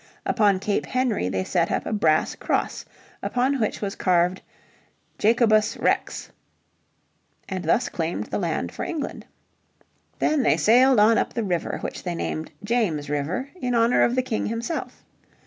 [0.25, 2.85] Upon Cape Henry they set up a brass cross
[3.21, 4.41] upon which was carved
[5.19, 6.31] "Jacobus Rex"
[7.47, 9.27] and thus claimed the land for England.
[10.17, 14.15] Then they sailed on up the river which they named James River, in honour of
[14.15, 15.03] the King himself.